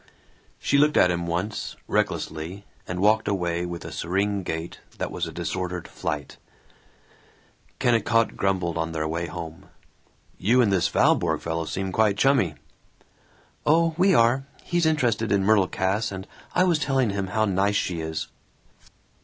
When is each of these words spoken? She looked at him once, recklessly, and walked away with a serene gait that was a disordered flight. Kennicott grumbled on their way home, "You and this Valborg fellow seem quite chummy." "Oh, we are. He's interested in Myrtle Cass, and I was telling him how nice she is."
She 0.57 0.79
looked 0.79 0.97
at 0.97 1.11
him 1.11 1.27
once, 1.27 1.75
recklessly, 1.87 2.65
and 2.87 2.99
walked 3.01 3.27
away 3.27 3.67
with 3.67 3.85
a 3.85 3.91
serene 3.91 4.41
gait 4.41 4.79
that 4.97 5.11
was 5.11 5.27
a 5.27 5.31
disordered 5.31 5.87
flight. 5.87 6.37
Kennicott 7.77 8.35
grumbled 8.35 8.79
on 8.79 8.93
their 8.93 9.07
way 9.07 9.27
home, 9.27 9.69
"You 10.39 10.59
and 10.59 10.71
this 10.73 10.87
Valborg 10.89 11.39
fellow 11.41 11.65
seem 11.65 11.91
quite 11.91 12.17
chummy." 12.17 12.55
"Oh, 13.63 13.93
we 13.95 14.15
are. 14.15 14.47
He's 14.63 14.87
interested 14.87 15.31
in 15.31 15.43
Myrtle 15.45 15.67
Cass, 15.67 16.11
and 16.11 16.25
I 16.55 16.63
was 16.63 16.79
telling 16.79 17.11
him 17.11 17.27
how 17.27 17.45
nice 17.45 17.75
she 17.75 17.99
is." 18.01 18.27